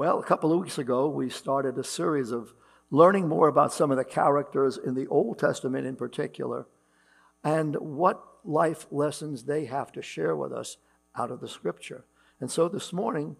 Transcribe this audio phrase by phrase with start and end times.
[0.00, 2.54] Well, a couple of weeks ago, we started a series of
[2.90, 6.66] learning more about some of the characters in the Old Testament in particular
[7.44, 10.78] and what life lessons they have to share with us
[11.14, 12.06] out of the scripture.
[12.40, 13.36] And so this morning,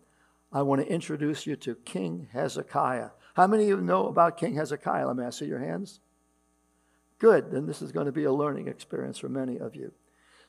[0.53, 3.13] I want to introduce you to King Hezekiah.
[3.37, 5.07] How many of you know about King Hezekiah?
[5.07, 6.01] Let me you your hands.
[7.19, 9.93] Good, then this is going to be a learning experience for many of you.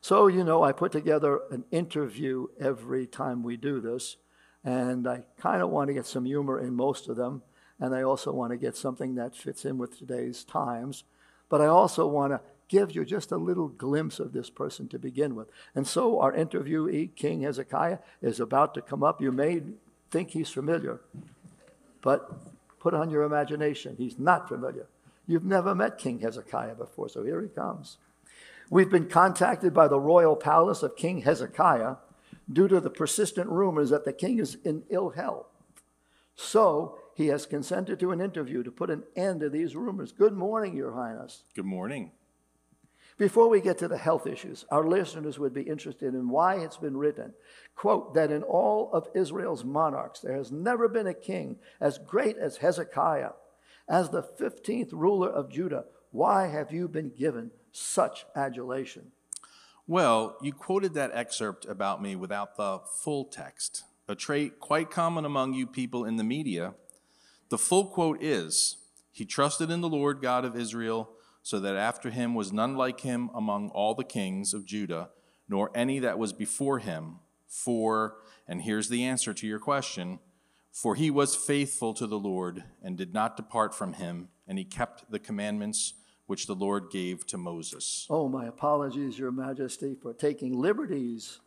[0.02, 4.17] So, you know, I put together an interview every time we do this,
[4.64, 7.42] and I kind of want to get some humor in most of them,
[7.80, 11.03] and I also want to get something that fits in with today's times.
[11.50, 14.98] But I also want to give you just a little glimpse of this person to
[14.98, 15.48] begin with.
[15.76, 19.22] And so our interviewee, King Hezekiah, is about to come up.
[19.22, 19.62] You may
[20.09, 21.02] think he's familiar,
[22.02, 22.31] but
[22.80, 23.96] put on your imagination.
[23.98, 24.88] He's not familiar.
[25.28, 27.98] You've never met King Hezekiah before, so here he comes.
[28.70, 31.96] We've been contacted by the royal palace of King Hezekiah
[32.52, 35.47] due to the persistent rumors that the king is in ill health.
[36.36, 40.11] So he has consented to an interview to put an end to these rumors.
[40.11, 41.44] Good morning, Your Highness.
[41.56, 42.12] Good morning.
[43.17, 46.78] Before we get to the health issues, our listeners would be interested in why it's
[46.78, 47.34] been written,
[47.75, 52.38] quote, that in all of Israel's monarchs there has never been a king as great
[52.38, 53.34] as Hezekiah.
[53.88, 59.12] As the 15th ruler of Judah, why have you been given such adulation?
[59.92, 65.25] Well, you quoted that excerpt about me without the full text, a trait quite common
[65.25, 66.75] among you people in the media.
[67.50, 68.78] The full quote is
[69.12, 71.09] He trusted in the Lord God of Israel,
[71.44, 75.09] so that after him was none like him among all the kings of Judah,
[75.50, 77.19] nor any that was before him.
[77.50, 78.16] For,
[78.47, 80.19] and here's the answer to your question
[80.72, 84.63] for he was faithful to the Lord and did not depart from him, and he
[84.63, 85.96] kept the commandments
[86.31, 88.08] which the Lord gave to Moses.
[88.09, 91.42] Oh, my apologies, Your Majesty, for taking liberties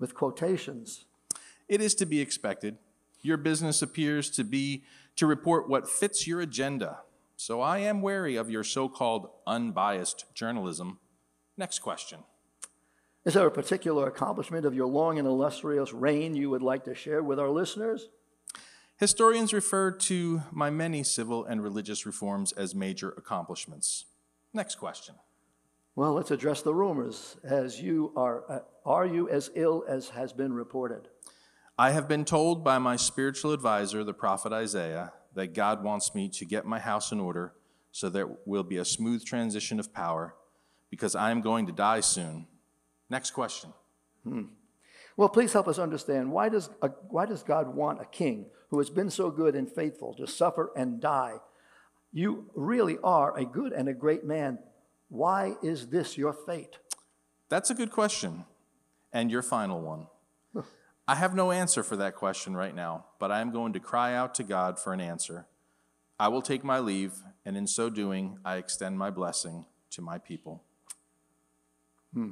[0.00, 1.04] with quotations.
[1.68, 2.78] It is to be expected.
[3.22, 4.82] Your business appears to be
[5.14, 7.02] to report what fits your agenda.
[7.36, 10.98] So I am wary of your so called unbiased journalism.
[11.56, 12.24] Next question.
[13.24, 16.94] Is there a particular accomplishment of your long and illustrious reign you would like to
[16.96, 18.08] share with our listeners?
[18.96, 24.06] Historians refer to my many civil and religious reforms as major accomplishments.
[24.54, 25.16] Next question.
[25.96, 27.36] Well, let's address the rumors.
[27.44, 31.08] As you are, uh, are you as ill as has been reported?
[31.76, 36.28] I have been told by my spiritual advisor, the prophet Isaiah, that God wants me
[36.30, 37.52] to get my house in order
[37.90, 40.36] so there will be a smooth transition of power
[40.88, 42.46] because I am going to die soon.
[43.10, 43.72] Next question.
[44.22, 44.42] Hmm.
[45.16, 48.78] Well, please help us understand why does, a, why does God want a king who
[48.78, 51.38] has been so good and faithful to suffer and die
[52.14, 54.60] you really are a good and a great man.
[55.08, 56.78] Why is this your fate?
[57.48, 58.44] That's a good question.
[59.12, 60.06] And your final one.
[61.08, 64.14] I have no answer for that question right now, but I am going to cry
[64.14, 65.46] out to God for an answer.
[66.18, 67.14] I will take my leave,
[67.44, 70.62] and in so doing, I extend my blessing to my people.
[72.14, 72.30] Hmm.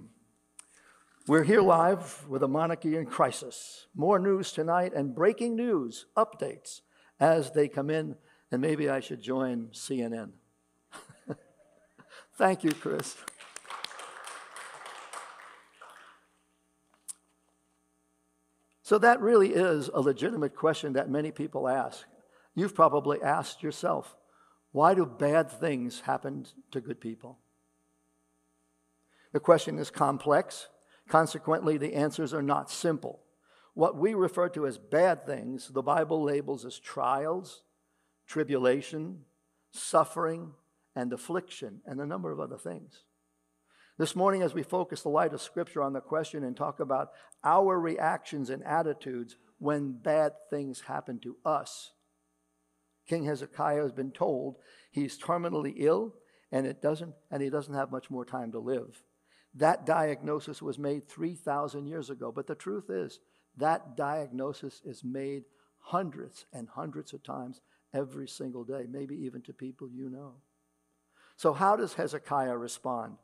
[1.26, 3.88] We're here live with a monarchy in crisis.
[3.96, 6.82] More news tonight and breaking news updates
[7.18, 8.16] as they come in
[8.52, 10.32] and maybe I should join CNN.
[12.34, 13.16] Thank you, Chris.
[18.82, 22.04] So, that really is a legitimate question that many people ask.
[22.54, 24.14] You've probably asked yourself
[24.72, 27.38] why do bad things happen to good people?
[29.32, 30.68] The question is complex.
[31.08, 33.20] Consequently, the answers are not simple.
[33.74, 37.62] What we refer to as bad things, the Bible labels as trials,
[38.32, 39.18] tribulation,
[39.72, 40.52] suffering,
[40.96, 43.02] and affliction, and a number of other things.
[43.98, 47.10] This morning, as we focus the light of Scripture on the question and talk about
[47.44, 51.90] our reactions and attitudes when bad things happen to us,
[53.06, 54.56] King Hezekiah has been told
[54.90, 56.14] he's terminally ill
[56.50, 59.04] and it doesn't and he doesn't have much more time to live.
[59.54, 63.20] That diagnosis was made 3,000 years ago, but the truth is
[63.58, 65.42] that diagnosis is made
[65.80, 67.60] hundreds and hundreds of times
[67.94, 70.34] every single day, maybe even to people you know.
[71.36, 73.16] So, how does Hezekiah respond?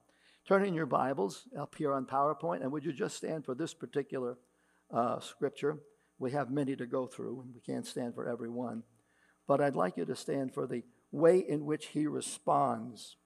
[0.47, 3.75] Turn in your Bibles up here on PowerPoint, and would you just stand for this
[3.75, 4.39] particular
[4.91, 5.79] uh, scripture?
[6.19, 8.83] We have many to go through, and we can't stand for every one.
[9.47, 10.83] But I'd like you to stand for the
[11.13, 13.17] way in which he responds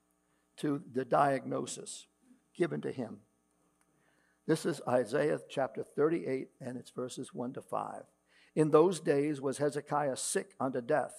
[0.58, 2.06] to the diagnosis
[2.56, 3.18] given to him.
[4.46, 8.02] This is Isaiah chapter 38, and it's verses 1 to 5.
[8.54, 11.14] In those days was Hezekiah sick unto death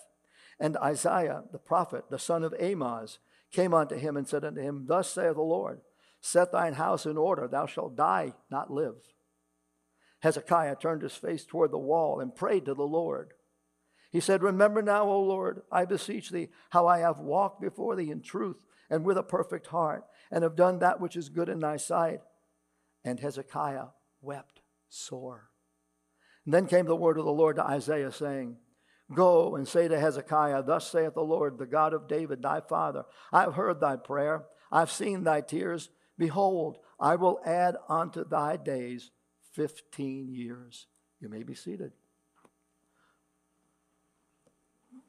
[0.64, 3.20] and Isaiah, the prophet, the son of Amoz,
[3.52, 5.82] came unto him and said unto him, Thus saith the Lord,
[6.22, 8.96] Set thine house in order, thou shalt die, not live.
[10.22, 13.34] Hezekiah turned his face toward the wall and prayed to the Lord.
[14.10, 18.10] He said, Remember now, O Lord, I beseech thee, how I have walked before thee
[18.10, 21.60] in truth and with a perfect heart, and have done that which is good in
[21.60, 22.22] thy sight.
[23.04, 23.88] And Hezekiah
[24.22, 25.50] wept sore.
[26.46, 28.56] And then came the word of the Lord to Isaiah, saying,
[29.14, 33.04] Go and say to Hezekiah, Thus saith the Lord, the God of David, thy father,
[33.32, 35.90] I have heard thy prayer, I've seen thy tears.
[36.18, 39.12] Behold, I will add unto thy days
[39.52, 40.88] fifteen years.
[41.20, 41.92] You may be seated.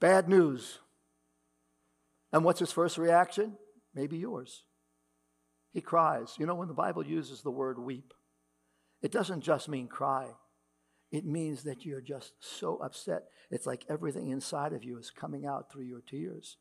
[0.00, 0.78] Bad news.
[2.32, 3.56] And what's his first reaction?
[3.94, 4.64] Maybe yours.
[5.72, 6.34] He cries.
[6.38, 8.12] You know, when the Bible uses the word weep,
[9.02, 10.28] it doesn't just mean cry.
[11.14, 13.28] It means that you're just so upset.
[13.48, 16.56] It's like everything inside of you is coming out through your tears.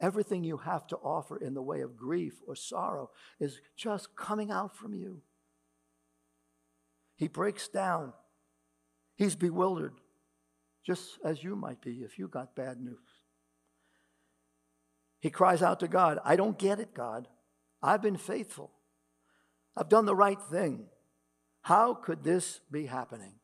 [0.00, 3.10] Everything you have to offer in the way of grief or sorrow
[3.40, 5.22] is just coming out from you.
[7.16, 8.12] He breaks down.
[9.16, 9.94] He's bewildered,
[10.84, 13.24] just as you might be if you got bad news.
[15.18, 17.26] He cries out to God, I don't get it, God.
[17.82, 18.70] I've been faithful.
[19.76, 20.86] I've done the right thing.
[21.62, 23.40] How could this be happening?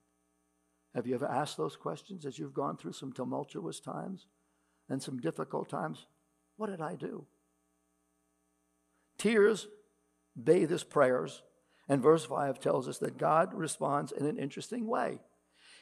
[0.95, 4.27] Have you ever asked those questions as you've gone through some tumultuous times
[4.89, 6.07] and some difficult times?
[6.57, 7.27] What did I do?
[9.17, 9.69] Tears
[10.43, 11.43] bathe his prayers,
[11.89, 15.21] and verse 5 tells us that God responds in an interesting way.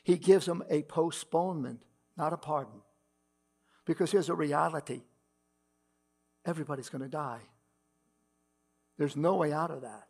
[0.03, 1.85] He gives him a postponement,
[2.17, 2.81] not a pardon.
[3.85, 5.03] Because here's a reality
[6.45, 7.41] everybody's going to die.
[8.97, 10.09] There's no way out of that.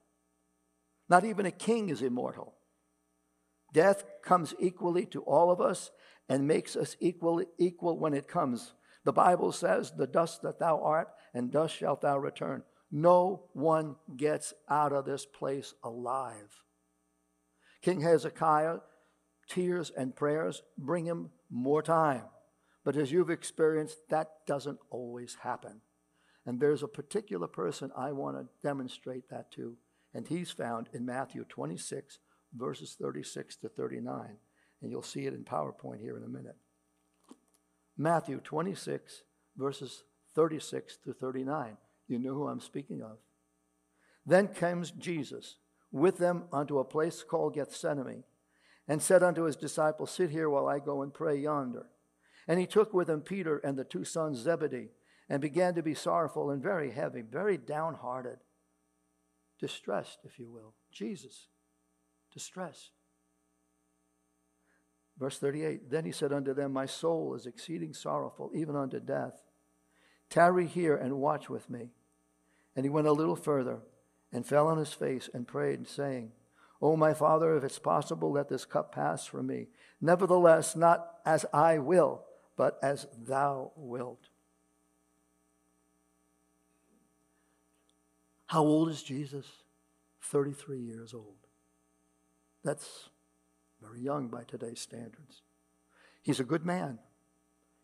[1.08, 2.54] Not even a king is immortal.
[3.72, 5.90] Death comes equally to all of us
[6.28, 8.74] and makes us equal, equal when it comes.
[9.04, 12.62] The Bible says, The dust that thou art, and dust shalt thou return.
[12.90, 16.62] No one gets out of this place alive.
[17.82, 18.78] King Hezekiah,
[19.48, 22.24] tears and prayers bring him more time.
[22.84, 25.80] But as you've experienced, that doesn't always happen.
[26.46, 29.76] And there's a particular person I want to demonstrate that to,
[30.14, 32.18] and he's found in Matthew 26,
[32.56, 34.36] verses 36 to 39.
[34.82, 36.56] And you'll see it in PowerPoint here in a minute.
[37.96, 39.22] Matthew 26,
[39.56, 40.04] verses
[40.34, 41.76] 36 to 39.
[42.08, 43.18] You know who I'm speaking of.
[44.24, 45.56] Then comes Jesus
[45.92, 48.24] with them unto a place called Gethsemane,
[48.86, 51.86] and said unto his disciples, Sit here while I go and pray yonder.
[52.48, 54.88] And he took with him Peter and the two sons Zebedee,
[55.28, 58.38] and began to be sorrowful and very heavy, very downhearted,
[59.60, 60.74] distressed, if you will.
[60.90, 61.48] Jesus
[62.32, 62.90] distress.
[65.18, 69.42] Verse 38 Then he said unto them, My soul is exceeding sorrowful, even unto death.
[70.30, 71.90] Tarry here and watch with me.
[72.74, 73.80] And he went a little further
[74.32, 76.32] and fell on his face and prayed, saying,
[76.80, 79.66] O my Father, if it's possible, let this cup pass from me.
[80.00, 82.24] Nevertheless, not as I will,
[82.56, 84.28] but as thou wilt.
[88.46, 89.46] How old is Jesus?
[90.22, 91.39] 33 years old.
[92.64, 93.08] That's
[93.80, 95.42] very young by today's standards.
[96.22, 96.98] He's a good man.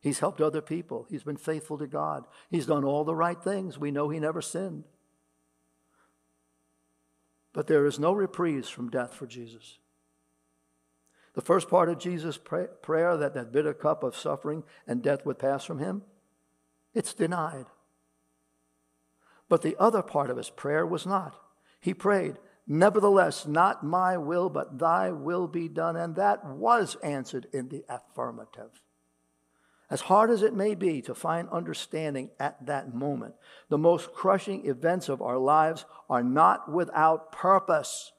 [0.00, 1.06] He's helped other people.
[1.08, 2.26] He's been faithful to God.
[2.50, 3.78] He's done all the right things.
[3.78, 4.84] We know he never sinned.
[7.52, 9.78] But there is no reprieve from death for Jesus.
[11.34, 15.38] The first part of Jesus' prayer, that that bitter cup of suffering and death would
[15.38, 16.02] pass from him,
[16.94, 17.66] it's denied.
[19.48, 21.34] But the other part of his prayer was not.
[21.80, 25.96] He prayed, Nevertheless, not my will, but thy will be done.
[25.96, 28.82] And that was answered in the affirmative.
[29.88, 33.34] As hard as it may be to find understanding at that moment,
[33.68, 38.10] the most crushing events of our lives are not without purpose.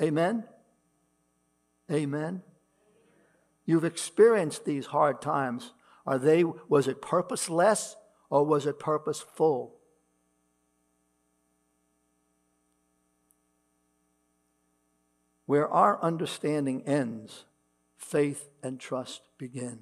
[0.00, 0.44] Amen?
[1.90, 2.42] Amen.
[3.64, 5.72] You've experienced these hard times.
[6.06, 7.96] Are they, was it purposeless
[8.28, 9.75] or was it purposeful?
[15.46, 17.44] Where our understanding ends,
[17.96, 19.80] faith and trust begin.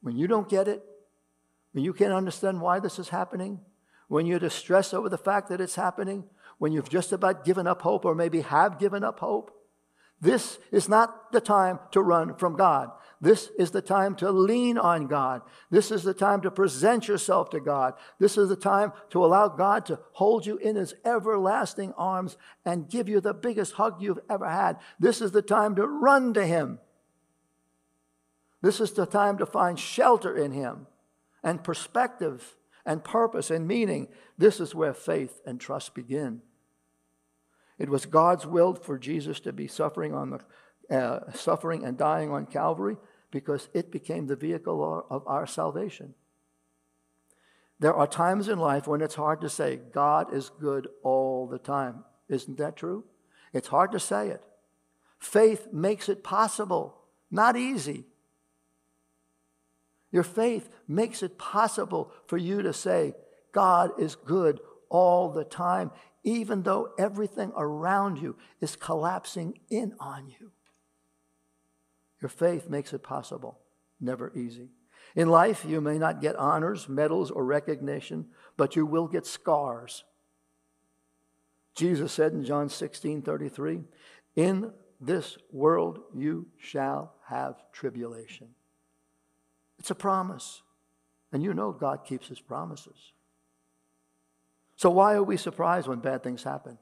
[0.00, 0.82] When you don't get it,
[1.72, 3.60] when you can't understand why this is happening,
[4.08, 6.24] when you're distressed over the fact that it's happening,
[6.58, 9.50] when you've just about given up hope or maybe have given up hope,
[10.22, 12.92] this is not the time to run from God.
[13.20, 15.42] This is the time to lean on God.
[15.68, 17.94] This is the time to present yourself to God.
[18.20, 22.88] This is the time to allow God to hold you in his everlasting arms and
[22.88, 24.78] give you the biggest hug you've ever had.
[25.00, 26.78] This is the time to run to him.
[28.60, 30.86] This is the time to find shelter in him
[31.42, 34.06] and perspective and purpose and meaning.
[34.38, 36.42] This is where faith and trust begin.
[37.78, 40.40] It was God's will for Jesus to be suffering on the
[40.94, 42.96] uh, suffering and dying on Calvary
[43.30, 46.14] because it became the vehicle of our salvation.
[47.80, 51.58] There are times in life when it's hard to say, God is good all the
[51.58, 52.04] time.
[52.28, 53.04] Isn't that true?
[53.52, 54.44] It's hard to say it.
[55.18, 56.98] Faith makes it possible,
[57.30, 58.04] not easy.
[60.10, 63.14] Your faith makes it possible for you to say,
[63.52, 65.90] God is good all the time,
[66.24, 70.52] even though everything around you is collapsing in on you.
[72.20, 73.58] Your faith makes it possible,
[74.00, 74.70] never easy.
[75.16, 78.26] In life, you may not get honors, medals, or recognition,
[78.56, 80.04] but you will get scars.
[81.74, 83.80] Jesus said in John 16 33,
[84.36, 88.48] In this world you shall have tribulation.
[89.78, 90.62] It's a promise.
[91.32, 93.12] And you know God keeps his promises.
[94.82, 96.76] So, why are we surprised when bad things happen?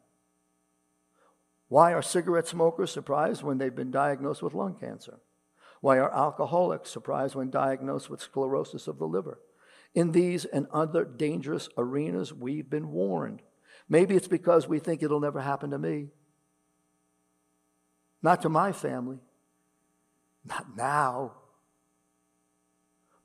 [1.68, 5.20] Why are cigarette smokers surprised when they've been diagnosed with lung cancer?
[5.82, 9.38] Why are alcoholics surprised when diagnosed with sclerosis of the liver?
[9.94, 13.42] In these and other dangerous arenas, we've been warned.
[13.86, 16.06] Maybe it's because we think it'll never happen to me,
[18.22, 19.18] not to my family,
[20.42, 21.34] not now.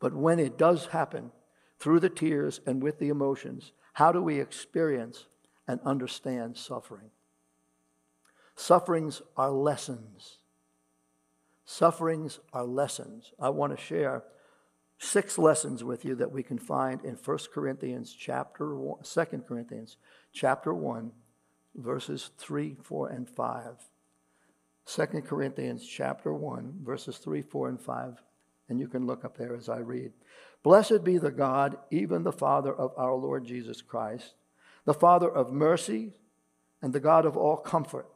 [0.02, 1.32] But when it does happen,
[1.80, 5.28] through the tears and with the emotions, how do we experience
[5.70, 7.12] and understand suffering?
[8.54, 10.40] Sufferings are lessons.
[11.64, 13.32] Sufferings are lessons.
[13.40, 14.24] I want to share
[14.98, 19.96] six lessons with you that we can find in 1 Corinthians chapter 1, 2 Corinthians
[20.34, 21.14] chapter 1
[21.76, 23.64] verses 3, 4 and 5.
[24.88, 28.22] 2 Corinthians chapter 1 verses 3, 4 and 5
[28.70, 30.12] and you can look up there as I read.
[30.64, 34.34] Blessed be the God, even the Father of our Lord Jesus Christ,
[34.86, 36.14] the Father of mercy
[36.82, 38.08] and the God of all comfort,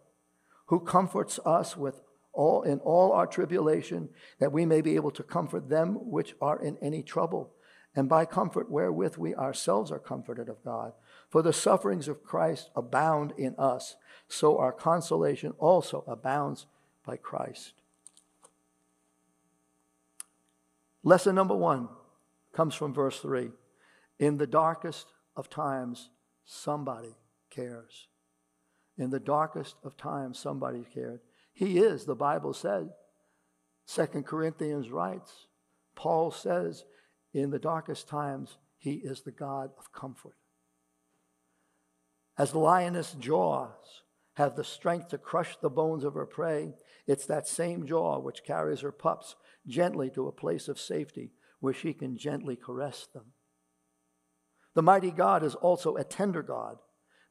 [0.68, 2.02] who comforts us with
[2.34, 6.62] all in all our tribulation, that we may be able to comfort them which are
[6.62, 7.52] in any trouble,
[7.96, 10.94] and by comfort wherewith we ourselves are comforted of God.
[11.30, 13.96] For the sufferings of Christ abound in us,
[14.28, 16.68] so our consolation also abounds
[17.06, 17.74] by Christ.
[21.10, 21.90] Lesson number one
[22.54, 23.50] comes from verse three.
[24.20, 26.12] In the darkest of times,
[26.46, 27.16] somebody
[27.50, 28.08] cares.
[28.96, 31.22] In the darkest of times, somebody cared.
[31.52, 32.90] He is, the Bible said.
[33.88, 35.48] Second Corinthians writes,
[35.96, 36.86] Paul says,
[37.34, 40.38] in the darkest times, he is the God of comfort.
[42.38, 44.04] As the lioness jaws
[44.36, 46.76] have the strength to crush the bones of her prey,
[47.10, 49.36] it's that same jaw which carries her pups
[49.66, 53.34] gently to a place of safety where she can gently caress them.
[54.76, 56.78] The mighty God is also a tender God.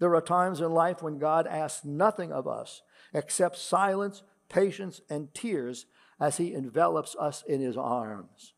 [0.00, 2.82] There are times in life when God asks nothing of us
[3.14, 5.86] except silence, patience, and tears
[6.20, 8.54] as He envelops us in His arms,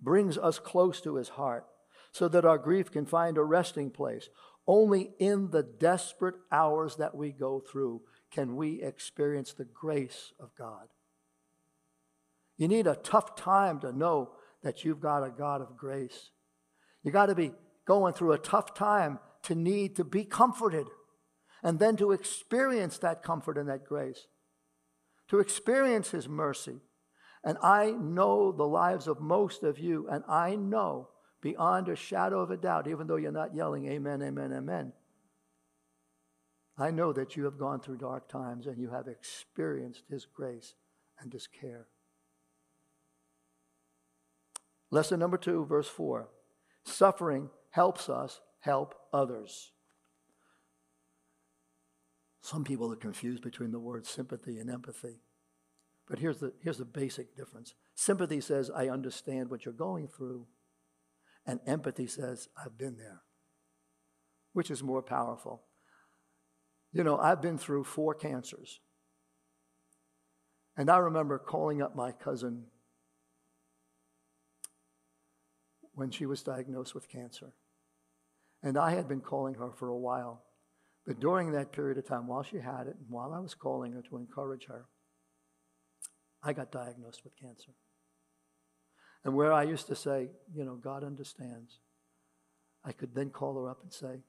[0.00, 1.66] brings us close to His heart,
[2.12, 4.30] so that our grief can find a resting place.
[4.66, 10.50] Only in the desperate hours that we go through can we experience the grace of
[10.56, 10.88] God.
[12.58, 16.30] You need a tough time to know that you've got a God of grace.
[17.02, 17.52] You got to be
[17.86, 20.88] going through a tough time to need to be comforted
[21.62, 24.26] and then to experience that comfort and that grace,
[25.28, 26.80] to experience His mercy.
[27.44, 31.08] And I know the lives of most of you, and I know
[31.40, 34.92] beyond a shadow of a doubt, even though you're not yelling, Amen, Amen, Amen.
[36.78, 40.74] I know that you have gone through dark times and you have experienced His grace
[41.18, 41.86] and His care.
[44.90, 46.28] Lesson number two, verse four
[46.84, 49.72] suffering helps us help others.
[52.40, 55.20] Some people are confused between the words sympathy and empathy.
[56.08, 60.46] But here's the, here's the basic difference sympathy says, I understand what you're going through,
[61.46, 63.22] and empathy says, I've been there.
[64.52, 65.64] Which is more powerful?
[66.96, 68.80] You know, I've been through four cancers.
[70.78, 72.64] And I remember calling up my cousin
[75.92, 77.52] when she was diagnosed with cancer.
[78.62, 80.44] And I had been calling her for a while.
[81.06, 83.92] But during that period of time, while she had it, and while I was calling
[83.92, 84.86] her to encourage her,
[86.42, 87.72] I got diagnosed with cancer.
[89.22, 91.80] And where I used to say, you know, God understands,
[92.82, 94.22] I could then call her up and say,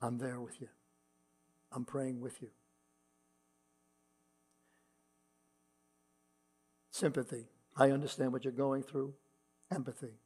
[0.00, 0.68] I'm there with you.
[1.74, 2.48] I'm praying with you.
[6.90, 7.46] Sympathy.
[7.76, 9.14] I understand what you're going through.
[9.72, 10.20] Empathy.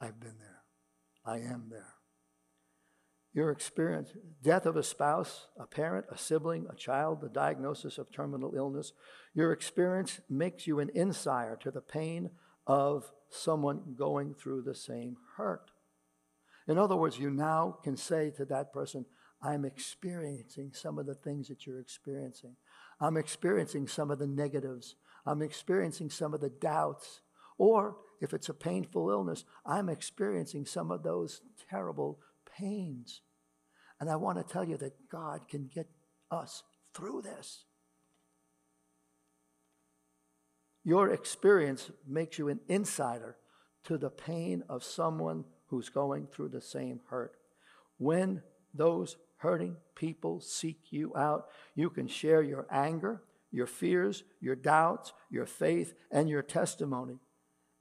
[0.00, 0.62] I've been there.
[1.26, 1.94] I am there.
[3.38, 4.10] your experience,
[4.42, 8.92] death of a spouse, a parent, a sibling, a child, the diagnosis of terminal illness,
[9.32, 12.30] your experience makes you an insider to the pain
[12.66, 15.70] of someone going through the same hurt.
[16.66, 19.06] In other words, you now can say to that person,
[19.42, 22.56] I'm experiencing some of the things that you're experiencing.
[23.00, 24.96] I'm experiencing some of the negatives.
[25.24, 27.20] I'm experiencing some of the doubts.
[27.56, 31.40] Or if it's a painful illness, I'm experiencing some of those
[31.70, 32.18] terrible
[32.58, 33.20] pains.
[34.00, 35.88] And I want to tell you that God can get
[36.30, 36.62] us
[36.94, 37.64] through this.
[40.84, 43.36] Your experience makes you an insider
[43.84, 47.36] to the pain of someone who's going through the same hurt.
[47.98, 48.42] When
[48.72, 55.12] those hurting people seek you out, you can share your anger, your fears, your doubts,
[55.30, 57.18] your faith, and your testimony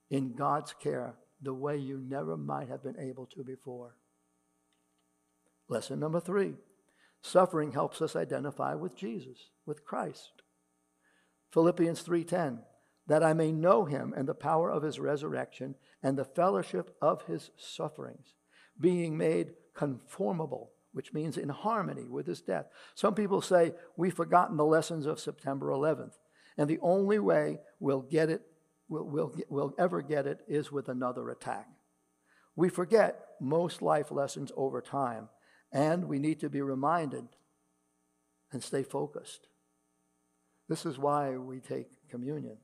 [0.09, 3.95] in God's care the way you never might have been able to before.
[5.67, 6.53] Lesson number three
[7.21, 10.41] suffering helps us identify with Jesus, with Christ.
[11.51, 12.63] Philippians 3:10
[13.07, 17.23] that I may know him and the power of his resurrection and the fellowship of
[17.23, 18.33] his sufferings,
[18.79, 22.65] being made conformable, which means in harmony with his death.
[22.95, 26.13] Some people say we've forgotten the lessons of September 11th,
[26.57, 28.41] and the only way we'll get it,
[28.89, 31.67] we'll, we'll, we'll ever get it, is with another attack.
[32.55, 35.29] We forget most life lessons over time,
[35.71, 37.27] and we need to be reminded
[38.51, 39.45] and stay focused.
[40.67, 42.57] This is why we take communion.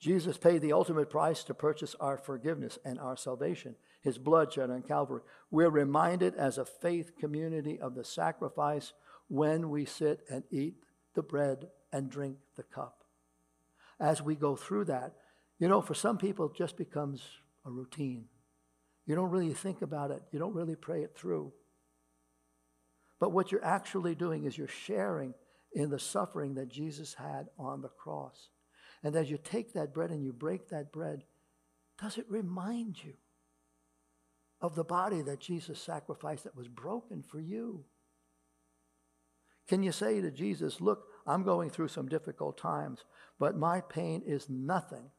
[0.00, 4.70] Jesus paid the ultimate price to purchase our forgiveness and our salvation, his blood shed
[4.70, 5.22] on Calvary.
[5.50, 8.92] We're reminded as a faith community of the sacrifice
[9.28, 10.76] when we sit and eat
[11.14, 13.04] the bread and drink the cup.
[13.98, 15.14] As we go through that,
[15.58, 17.22] you know, for some people, it just becomes
[17.64, 18.26] a routine.
[19.06, 21.52] You don't really think about it, you don't really pray it through.
[23.18, 25.32] But what you're actually doing is you're sharing
[25.72, 28.48] in the suffering that Jesus had on the cross.
[29.02, 31.24] And as you take that bread and you break that bread,
[31.98, 33.14] does it remind you
[34.64, 37.84] of the body that Jesus sacrificed that was broken for you?
[39.68, 43.04] Can you say to Jesus, Look, I'm going through some difficult times,
[43.38, 45.10] but my pain is nothing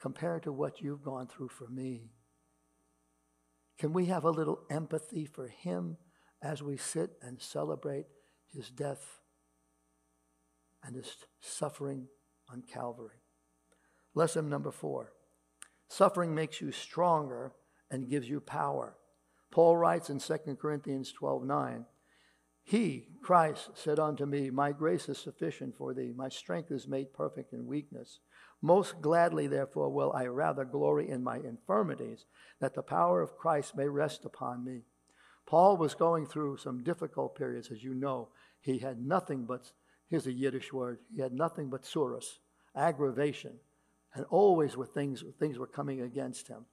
[0.00, 2.12] compared to what you've gone through for me?
[3.78, 5.98] Can we have a little empathy for him
[6.40, 8.06] as we sit and celebrate
[8.54, 9.20] his death
[10.82, 12.06] and his suffering
[12.50, 13.20] on Calvary?
[14.14, 15.12] Lesson number four
[15.90, 17.52] suffering makes you stronger
[17.92, 18.96] and gives you power.
[19.52, 21.84] Paul writes in 2 Corinthians 12 9,
[22.64, 27.12] He, Christ, said unto me, My grace is sufficient for thee, my strength is made
[27.12, 28.18] perfect in weakness.
[28.62, 32.24] Most gladly, therefore, will I rather glory in my infirmities,
[32.60, 34.82] that the power of Christ may rest upon me.
[35.46, 38.28] Paul was going through some difficult periods, as you know.
[38.60, 39.72] He had nothing but,
[40.08, 42.38] here's a Yiddish word, he had nothing but tsuris,
[42.74, 43.58] aggravation,
[44.14, 46.64] and always with things, things were coming against him.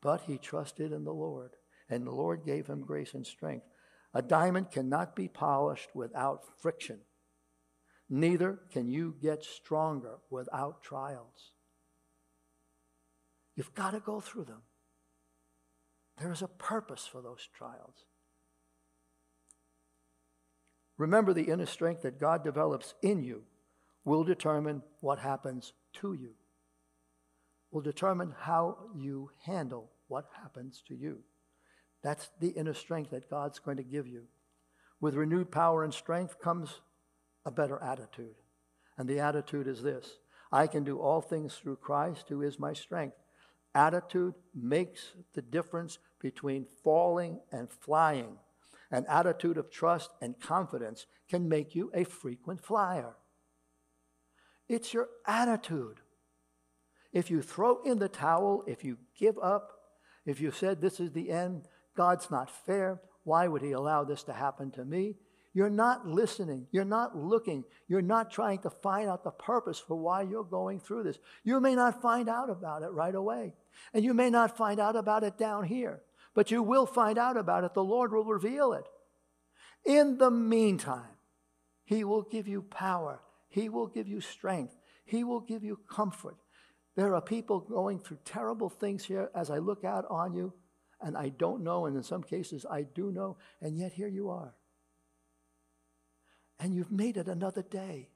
[0.00, 1.52] But he trusted in the Lord,
[1.88, 3.66] and the Lord gave him grace and strength.
[4.14, 7.00] A diamond cannot be polished without friction.
[8.08, 11.52] Neither can you get stronger without trials.
[13.54, 14.62] You've got to go through them.
[16.18, 18.06] There is a purpose for those trials.
[20.96, 23.44] Remember, the inner strength that God develops in you
[24.04, 26.34] will determine what happens to you,
[27.70, 31.18] will determine how you handle what happens to you.
[32.02, 34.24] That's the inner strength that God's going to give you.
[35.00, 36.80] With renewed power and strength comes
[37.44, 38.36] a better attitude.
[38.96, 40.18] And the attitude is this
[40.50, 43.16] I can do all things through Christ who is my strength.
[43.74, 48.38] Attitude makes the difference between falling and flying.
[48.90, 53.16] An attitude of trust and confidence can make you a frequent flyer.
[54.68, 56.00] It's your attitude.
[57.12, 59.72] If you throw in the towel, if you give up,
[60.26, 61.66] if you said, This is the end,
[61.96, 65.16] God's not fair, why would He allow this to happen to me?
[65.54, 66.66] You're not listening.
[66.70, 67.64] You're not looking.
[67.88, 71.18] You're not trying to find out the purpose for why you're going through this.
[71.42, 73.54] You may not find out about it right away.
[73.92, 76.02] And you may not find out about it down here.
[76.34, 77.74] But you will find out about it.
[77.74, 78.84] The Lord will reveal it.
[79.84, 81.16] In the meantime,
[81.84, 83.20] He will give you power.
[83.48, 84.76] He will give you strength.
[85.04, 86.36] He will give you comfort.
[86.98, 90.52] There are people going through terrible things here as I look out on you,
[91.00, 94.28] and I don't know, and in some cases I do know, and yet here you
[94.28, 94.54] are
[96.58, 98.10] and you've made it another day.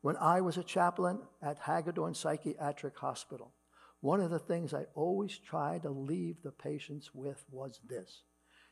[0.00, 3.54] When I was a chaplain at Hagedorn Psychiatric Hospital,
[4.00, 8.22] one of the things I always tried to leave the patients with was this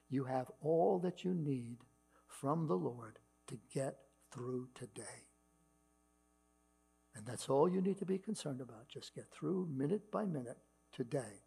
[0.09, 1.79] You have all that you need
[2.27, 3.99] from the Lord to get
[4.33, 5.28] through today.
[7.19, 8.89] And that's all you need to be concerned about.
[8.89, 10.59] Just get through minute by minute
[10.93, 11.43] today.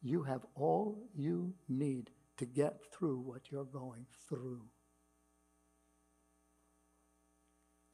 [0.00, 4.62] You have all you need to get through what you're going through.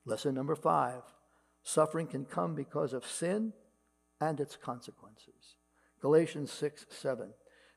[0.04, 1.02] Lesson number five
[1.64, 3.52] suffering can come because of sin
[4.20, 5.56] and its consequences.
[6.00, 7.30] Galatians 6 7.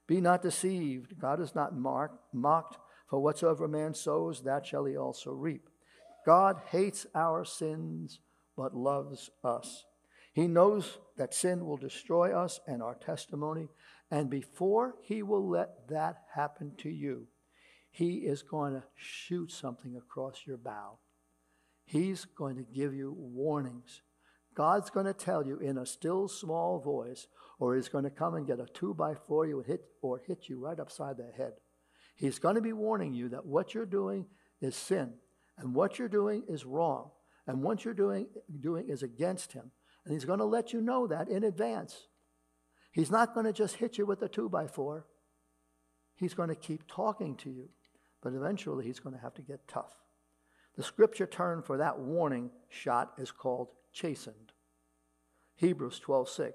[0.05, 1.17] Be not deceived.
[1.17, 2.77] God is not mocked,
[3.09, 5.69] for whatsoever man sows, that shall he also reap.
[6.23, 8.19] God hates our sins,
[8.59, 9.85] but loves us.
[10.33, 13.69] He knows that sin will destroy us and our testimony,
[14.11, 17.27] and before he will let that happen to you,
[17.89, 20.97] he is going to shoot something across your bow.
[21.85, 24.01] He's going to give you warnings.
[24.55, 27.27] God's going to tell you in a still small voice,
[27.59, 30.49] or he's going to come and get a two by four you hit or hit
[30.49, 31.53] you right upside the head.
[32.17, 34.25] He's going to be warning you that what you're doing
[34.59, 35.13] is sin,
[35.57, 37.11] and what you're doing is wrong,
[37.49, 38.27] and what you're doing,
[38.59, 39.71] doing is against him.
[40.05, 42.05] And he's going to let you know that in advance.
[42.91, 45.07] He's not going to just hit you with a two by four.
[46.15, 47.69] He's going to keep talking to you,
[48.21, 49.95] but eventually he's going to have to get tough.
[50.77, 54.53] The scripture term for that warning shot is called chastened.
[55.55, 56.51] Hebrews 12:6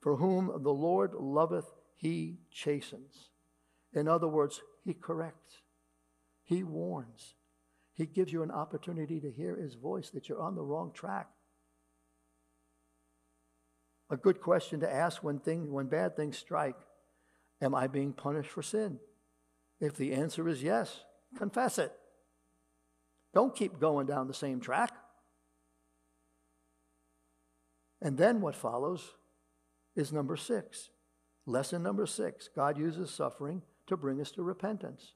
[0.00, 3.28] For whom the Lord loveth he chastens.
[3.92, 5.58] In other words, he corrects.
[6.42, 7.36] He warns.
[7.94, 11.28] He gives you an opportunity to hear his voice that you're on the wrong track
[14.12, 16.76] a good question to ask when, things, when bad things strike
[17.62, 18.98] Am I being punished for sin?
[19.80, 21.04] If the answer is yes,
[21.38, 21.92] confess it.
[23.32, 24.90] Don't keep going down the same track.
[28.00, 29.14] And then what follows
[29.94, 30.90] is number six.
[31.46, 35.12] Lesson number six God uses suffering to bring us to repentance.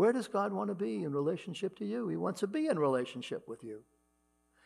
[0.00, 2.08] Where does God want to be in relationship to you?
[2.08, 3.82] He wants to be in relationship with you,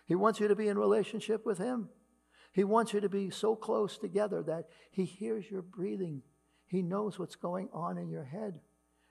[0.06, 1.88] He wants you to be in relationship with Him.
[2.52, 6.22] He wants you to be so close together that He hears your breathing.
[6.66, 8.60] He knows what's going on in your head.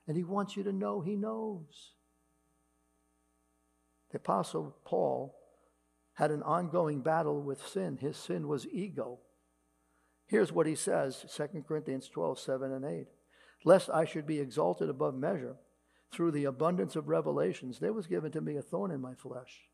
[0.08, 1.92] And He wants you to know He knows.
[4.10, 5.36] The Apostle Paul
[6.14, 7.98] had an ongoing battle with sin.
[8.00, 9.18] His sin was ego.
[10.24, 13.08] Here's what he says 2 Corinthians 12, 7 and 8.
[13.66, 15.56] Lest I should be exalted above measure
[16.12, 19.68] through the abundance of revelations, there was given to me a thorn in my flesh,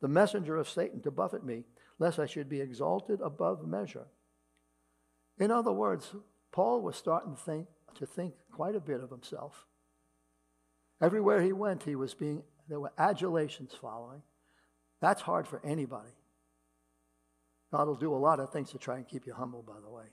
[0.00, 1.64] the messenger of Satan to buffet me
[1.98, 4.06] lest I should be exalted above measure.
[5.38, 6.14] In other words,
[6.50, 9.66] Paul was starting to think, to think quite a bit of himself.
[11.00, 14.22] Everywhere he went, he was being, there were adulations following.
[15.00, 16.12] That's hard for anybody.
[17.72, 19.90] God will do a lot of things to try and keep you humble, by the
[19.90, 20.04] way.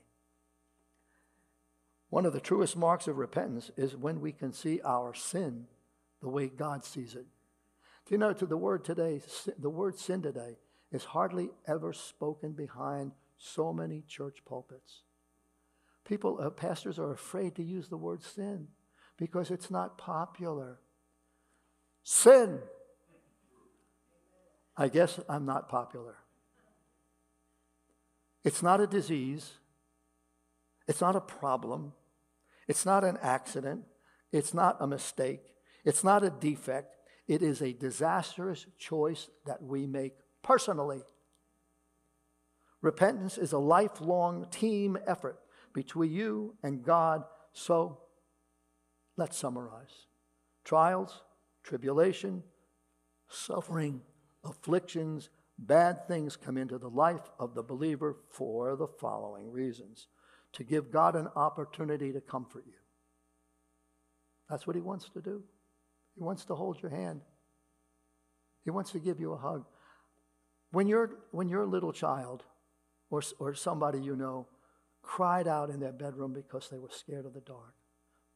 [2.10, 5.66] One of the truest marks of repentance is when we can see our sin
[6.20, 7.26] the way God sees it.
[8.06, 9.22] Do you know, to the word today,
[9.58, 10.58] the word sin today
[10.90, 15.02] is hardly ever spoken behind so many church pulpits.
[16.04, 18.66] People, uh, pastors are afraid to use the word sin
[19.16, 20.80] because it's not popular.
[22.02, 22.58] Sin.
[24.76, 26.16] I guess I'm not popular.
[28.42, 29.52] It's not a disease.
[30.88, 31.92] It's not a problem.
[32.70, 33.82] It's not an accident.
[34.30, 35.40] It's not a mistake.
[35.84, 36.94] It's not a defect.
[37.26, 41.02] It is a disastrous choice that we make personally.
[42.80, 45.40] Repentance is a lifelong team effort
[45.74, 47.24] between you and God.
[47.52, 48.02] So
[49.16, 50.06] let's summarize
[50.64, 51.24] trials,
[51.64, 52.44] tribulation,
[53.28, 54.00] suffering,
[54.44, 55.28] afflictions,
[55.58, 60.06] bad things come into the life of the believer for the following reasons
[60.52, 62.74] to give God an opportunity to comfort you.
[64.48, 65.42] That's what He wants to do.
[66.16, 67.20] He wants to hold your hand,
[68.64, 69.64] He wants to give you a hug.
[70.72, 72.44] When, you when your little child
[73.10, 74.46] or, or somebody you know
[75.02, 77.74] cried out in their bedroom because they were scared of the dark,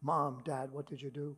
[0.03, 1.37] Mom, Dad, what did you do?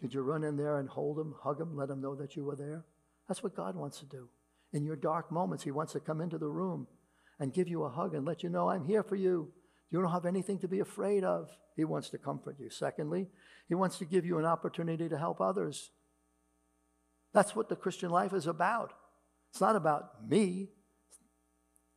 [0.00, 2.44] Did you run in there and hold them, hug them, let them know that you
[2.44, 2.84] were there?
[3.28, 4.28] That's what God wants to do.
[4.72, 6.86] In your dark moments, He wants to come into the room
[7.38, 9.52] and give you a hug and let you know, I'm here for you.
[9.94, 11.56] You don't have anything to be afraid of.
[11.76, 12.68] He wants to comfort you.
[12.68, 13.28] Secondly,
[13.68, 15.92] He wants to give you an opportunity to help others.
[17.32, 18.92] That's what the Christian life is about.
[19.52, 20.70] It's not about me.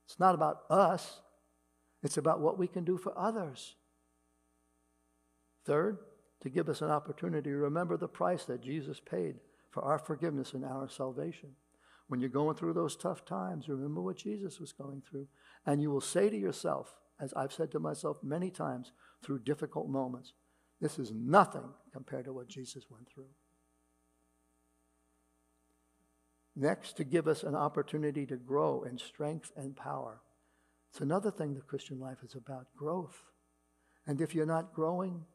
[0.05, 1.21] It's not about us.
[2.03, 3.73] It's about what we can do for others.
[5.65, 5.97] Third,
[6.43, 9.37] to give us an opportunity to remember the price that Jesus paid
[9.71, 11.49] for our forgiveness and our salvation.
[12.09, 15.25] When you're going through those tough times, remember what Jesus was going through.
[15.65, 18.91] And you will say to yourself, as I've said to myself many times
[19.23, 20.33] through difficult moments,
[20.79, 23.29] this is nothing compared to what Jesus went through.
[26.55, 30.21] Next, to give us an opportunity to grow in strength and power.
[30.91, 33.15] It's another thing the Christian life is about growth.
[34.07, 35.25] And if you're not growing,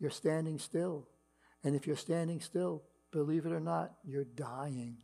[0.00, 1.06] you're standing still.
[1.62, 4.96] And if you're standing still, believe it or not, you're dying.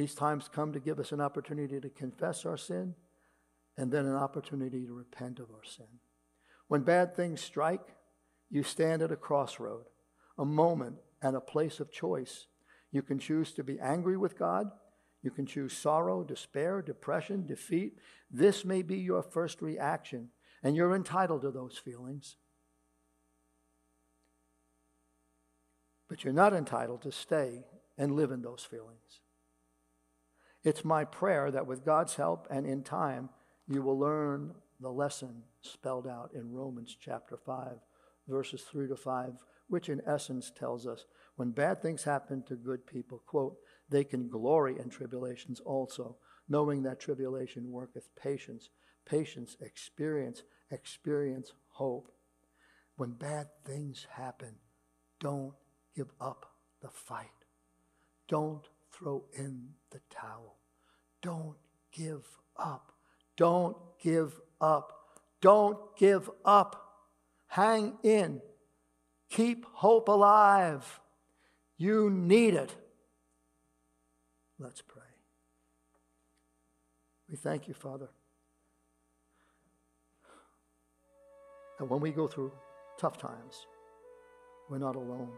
[0.00, 2.94] These times come to give us an opportunity to confess our sin
[3.76, 5.84] and then an opportunity to repent of our sin.
[6.68, 7.86] When bad things strike,
[8.48, 9.84] you stand at a crossroad,
[10.38, 12.46] a moment and a place of choice.
[12.90, 14.70] You can choose to be angry with God.
[15.22, 17.98] You can choose sorrow, despair, depression, defeat.
[18.30, 20.30] This may be your first reaction,
[20.62, 22.36] and you're entitled to those feelings.
[26.08, 27.66] But you're not entitled to stay
[27.98, 29.19] and live in those feelings.
[30.62, 33.30] It's my prayer that with God's help and in time,
[33.66, 37.78] you will learn the lesson spelled out in Romans chapter 5,
[38.28, 39.32] verses 3 to 5,
[39.68, 43.56] which in essence tells us when bad things happen to good people, quote,
[43.88, 46.16] they can glory in tribulations also,
[46.48, 48.68] knowing that tribulation worketh patience,
[49.06, 52.12] patience, experience, experience, hope.
[52.96, 54.56] When bad things happen,
[55.20, 55.54] don't
[55.96, 57.28] give up the fight.
[58.28, 60.56] Don't throw in the towel.
[61.22, 61.56] Don't
[61.92, 62.26] give
[62.56, 62.92] up.
[63.36, 64.92] Don't give up.
[65.40, 66.86] Don't give up.
[67.46, 68.40] Hang in.
[69.30, 71.00] Keep hope alive.
[71.76, 72.74] You need it.
[74.58, 75.02] Let's pray.
[77.30, 78.08] We thank you, Father,
[81.78, 82.52] that when we go through
[82.98, 83.66] tough times,
[84.68, 85.30] we're not alone.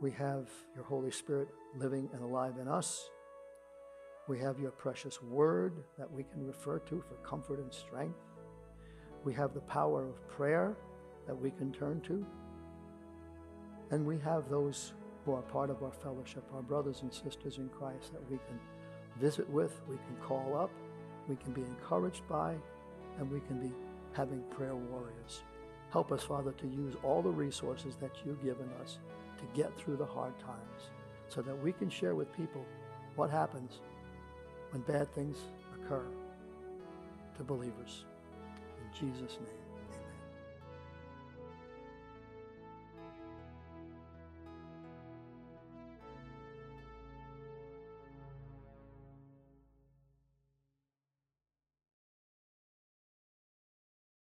[0.00, 3.10] We have your Holy Spirit living and alive in us.
[4.28, 8.18] We have your precious word that we can refer to for comfort and strength.
[9.24, 10.74] We have the power of prayer
[11.26, 12.24] that we can turn to.
[13.90, 14.94] And we have those
[15.26, 18.58] who are part of our fellowship, our brothers and sisters in Christ that we can
[19.20, 20.70] visit with, we can call up,
[21.28, 22.54] we can be encouraged by,
[23.18, 23.70] and we can be
[24.14, 25.42] having prayer warriors.
[25.90, 28.98] Help us, Father, to use all the resources that you've given us
[29.40, 30.90] to get through the hard times
[31.28, 32.64] so that we can share with people
[33.16, 33.80] what happens
[34.70, 35.36] when bad things
[35.74, 36.04] occur
[37.36, 38.04] to believers.
[38.78, 39.59] In Jesus' name.